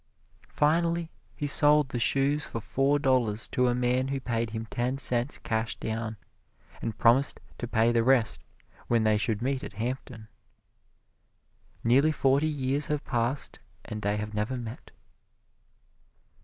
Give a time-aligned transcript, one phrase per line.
[0.49, 4.97] Finally he sold the shoes for four dollars to a man who paid him ten
[4.97, 6.17] cents cash down,
[6.81, 8.39] and promised to pay the rest
[8.87, 10.27] when they should meet at Hampton.
[11.83, 14.89] Nearly forty years have passed and they have never met.